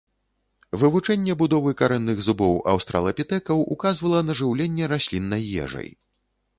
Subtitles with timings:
[0.83, 5.89] Вывучэнне будовы карэнных зубоў аўстралапітэкаў указвала на жыўленне расліннай ежай.